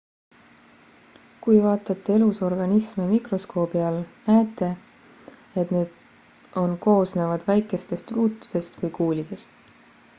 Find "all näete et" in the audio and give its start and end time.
3.89-5.73